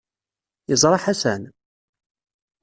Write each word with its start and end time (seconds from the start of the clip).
Yeẓra 0.69 0.97
Ḥasan? 1.03 1.43